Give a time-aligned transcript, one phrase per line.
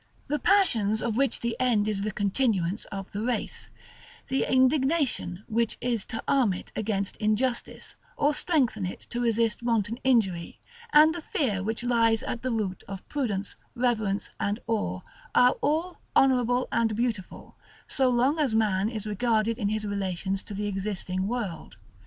[0.29, 3.69] The passions of which the end is the continuance of the race;
[4.29, 9.97] the indignation which is to arm it against injustice, or strengthen it to resist wanton
[10.03, 10.59] injury;
[10.91, 15.01] and the fear which lies at the root of prudence, reverence, and awe,
[15.35, 17.55] are all honorable and beautiful,
[17.87, 21.77] so long as man is regarded in his relations to the existing world.